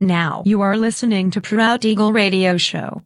[0.00, 3.02] Now you are listening to Proud Eagle Radio Show.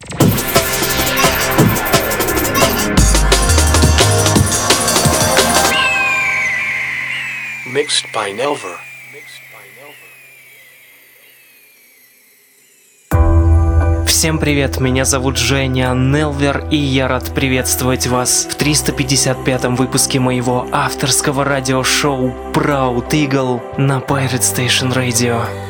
[7.72, 8.76] Mixed by Nelver.
[14.07, 20.66] Всем привет, меня зовут Женя Нелвер, и я рад приветствовать вас в 355-м выпуске моего
[20.72, 25.69] авторского радиошоу Proud Eagle на Pirate Station Radio.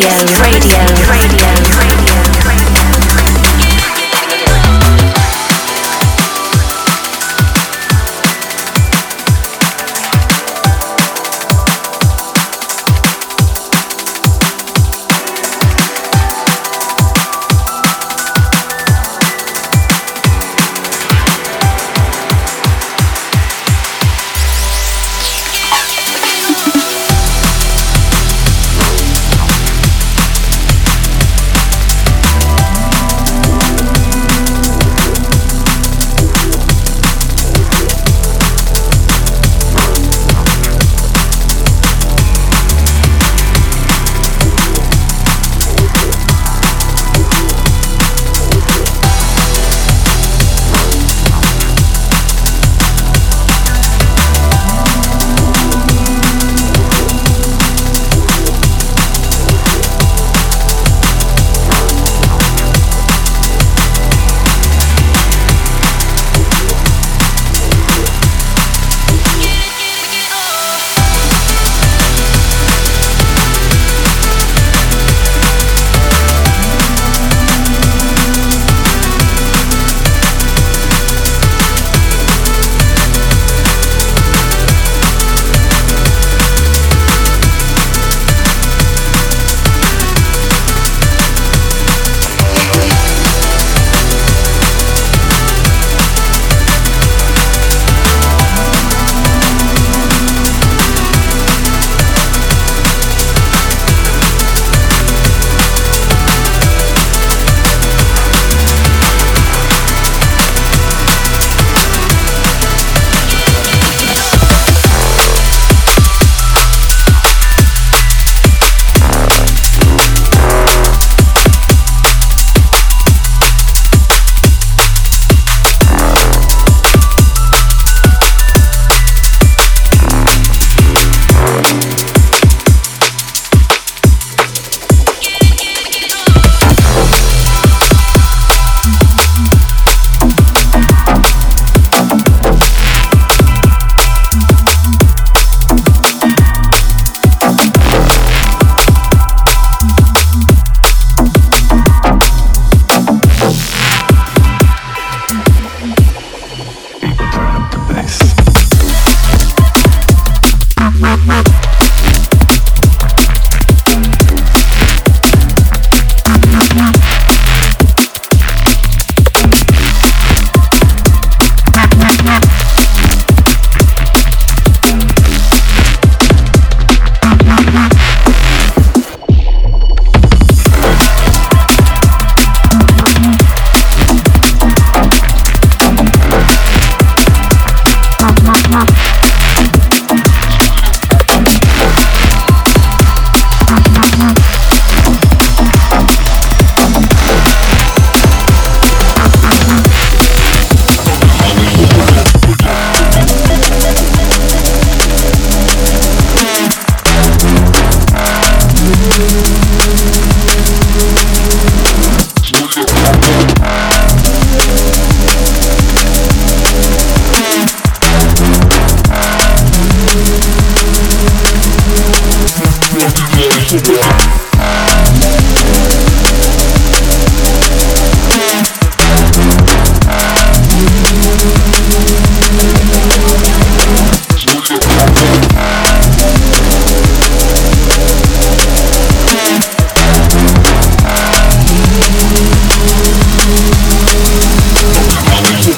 [0.00, 0.37] Radio.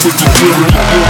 [0.05, 1.10] with the drill.